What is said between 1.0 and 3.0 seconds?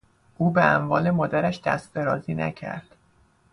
مادرش دست درازی نکرد.